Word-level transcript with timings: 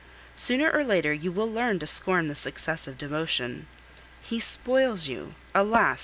Sooner 0.35 0.71
or 0.71 0.83
later, 0.83 1.13
you 1.13 1.31
will 1.31 1.45
learn 1.45 1.77
to 1.77 1.85
scorn 1.85 2.27
this 2.27 2.47
excessive 2.47 2.97
devotion. 2.97 3.67
He 4.23 4.39
spoils 4.39 5.07
you, 5.07 5.35
alas! 5.53 5.99